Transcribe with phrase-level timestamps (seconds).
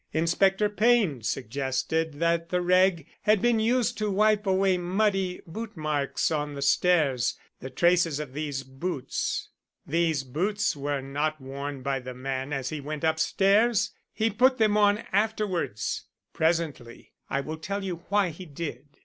[0.13, 6.31] Inspector Payne suggested that the rag had been used to wipe away muddy boot marks
[6.31, 9.49] on the stairs the traces of these boots.
[9.85, 14.75] These boots were not worn by the man as he went upstairs; he put them
[14.75, 16.05] on afterwards.
[16.33, 18.97] Presently I will tell you why he did.